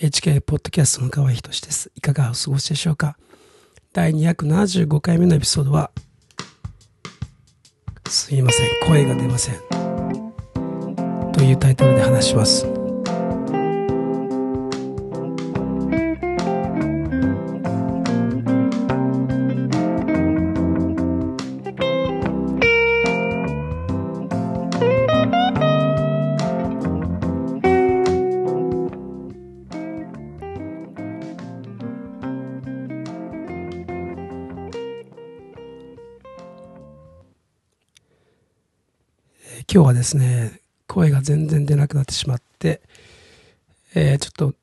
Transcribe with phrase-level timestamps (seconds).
[0.00, 1.92] HK ポッドキャストの河合仁です。
[1.94, 3.18] いかがお過ごしでしょうか？
[3.92, 5.90] 第275回目のエピソードは、
[8.08, 9.56] すいません、声が出ません。
[11.32, 12.79] というタイトルで話します。
[39.72, 42.82] 今日はですね、声が全然出なくなってしまって、
[43.94, 44.54] えー、ちょっと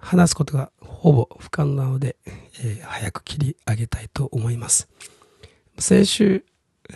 [0.00, 2.16] 話すことがほぼ不可能なので、
[2.64, 4.88] えー、早く切り上げたいと思います。
[5.78, 6.46] 先週、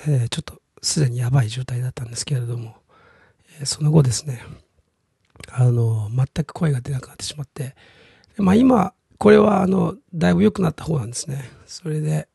[0.07, 2.75] えー、ちょっとすでにやばい状態だったんですけれども、
[3.61, 4.43] えその後ですね、
[5.51, 7.77] あの、全く声が出なくなってしまって、
[8.39, 11.51] まあ今、これはあの、だいぶ良くなった方なんですね。
[11.67, 12.29] それで、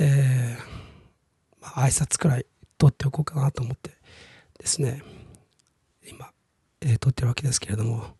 [0.00, 2.46] えー、まあ、挨拶くらい
[2.76, 4.01] 取っておこうかなと思って
[4.62, 5.02] ですね、
[6.08, 6.30] 今、
[6.80, 8.16] えー、撮ってるわけですけれども、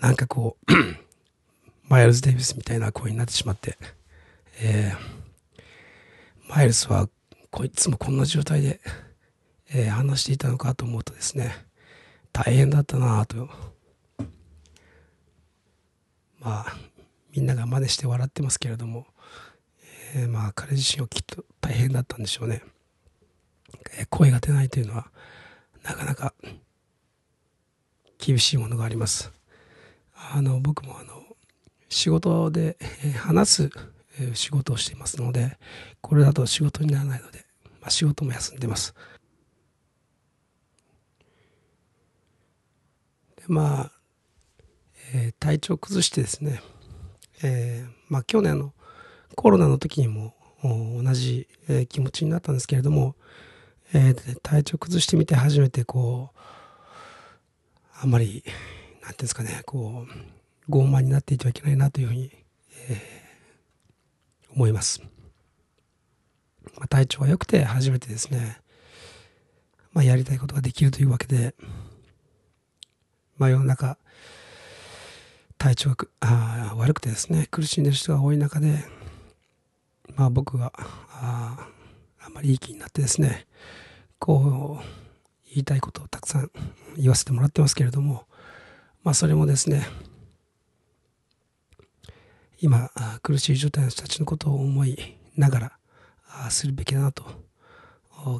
[0.00, 0.72] なんかこう、
[1.86, 3.76] マイルズ・デイビスみたいな声になってしまって、
[4.62, 7.10] えー、マイルズは
[7.50, 8.80] こいつもこんな状態で、
[9.70, 11.54] えー、話していたのかと思うとですね、
[12.32, 13.50] 大変だったなぁと。
[16.40, 16.76] まあ、
[17.34, 19.06] みんなが真似して笑ってますけれども、
[20.14, 22.62] えー、まあ彼自身はきっと大変だったんでしょうね。
[24.10, 25.10] 声が出ないというのは
[25.82, 26.34] なかなか
[28.18, 29.32] 厳しいものがあります。
[30.32, 31.22] あの僕もあの
[31.88, 32.76] 仕事で
[33.16, 33.70] 話す
[34.34, 35.58] 仕事をしていますので
[36.00, 37.44] これだと仕事にならないので、
[37.80, 38.94] まあ、仕事も休んでます。
[43.36, 43.92] でまあ、
[45.14, 46.60] えー、体調崩してですね、
[47.42, 48.72] えー、まあ、去年の
[49.36, 51.46] コロナの時にも同じ
[51.88, 53.14] 気持ちになったんですけれども
[53.94, 56.38] えー、体調崩してみて初めてこう、
[58.02, 58.44] あんまり、
[59.02, 60.06] なんていうんですかね、こ
[60.68, 62.30] う、傲慢になっていてはいけないなというふうに、
[62.88, 65.02] えー、思います。
[66.76, 68.60] まあ、体調が良くて初めてですね、
[69.92, 71.54] まあ、やりたいことができるというわけで、
[73.36, 73.98] まあ、世の中、
[75.58, 78.84] 体調があ悪くてですね、苦しんでる人が多い中で、
[80.14, 81.68] まあ僕が、あ
[82.28, 83.46] あまりいい気になってですね、
[84.18, 84.84] こう、
[85.48, 86.50] 言いたいことをたくさん
[86.98, 88.26] 言わせてもらってますけれども、
[89.02, 89.86] まあそれもですね、
[92.60, 92.90] 今、
[93.22, 95.58] 苦しい状態の人たちのことを思いなが
[96.38, 97.24] ら、するべきだなと、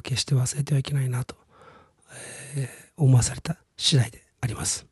[0.03, 1.35] 決して忘れてはいけないなと、
[2.55, 4.85] え、思わされた次第であります。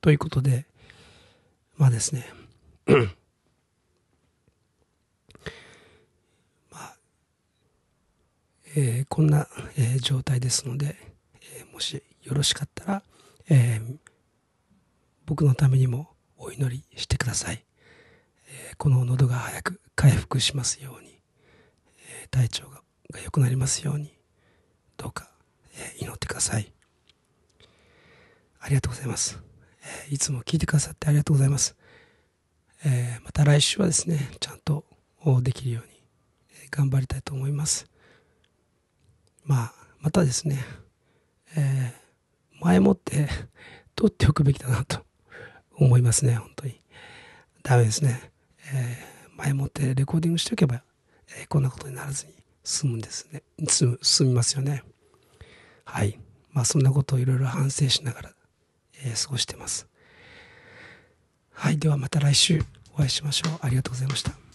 [0.00, 0.66] ということで、
[1.76, 2.26] まあですね、
[8.76, 10.96] えー、こんな、えー、状態ですので、
[11.58, 13.02] えー、もしよろしかったら、
[13.48, 13.80] え
[15.26, 16.08] 僕のためにも
[16.38, 17.64] お祈りしてください、
[18.46, 21.20] えこの喉が早く回復しますように、
[22.24, 22.80] え体調が
[23.12, 24.14] が良くなりますように
[24.96, 25.30] どうか、
[25.74, 26.72] え祈ってください。
[28.60, 29.40] ありがとうございます、
[30.08, 31.74] えいつも聞いてくださってありがとうございます、
[32.84, 34.84] えまた来週はですねちゃんと
[35.42, 35.90] できるように
[36.70, 37.90] 頑張りたいと思います。
[39.50, 40.64] まあ、またですね、
[41.56, 43.26] えー、前もって
[43.96, 45.00] 取っておくべきだなと
[45.74, 46.80] 思いますね、本当に。
[47.64, 48.30] ダメですね。
[48.72, 50.84] えー、前もってレコーディングしておけば、
[51.36, 53.42] えー、こんなことにならずに済むんですね。
[53.66, 54.84] 済済みますよね。
[55.84, 56.16] はい。
[56.52, 58.30] まあ、そんなことをいろいろ反省しながら、
[59.04, 59.88] え、過ごしてます。
[61.50, 61.78] はい。
[61.80, 62.62] ではまた来週
[62.94, 63.58] お会いしましょう。
[63.62, 64.49] ありがとうございました。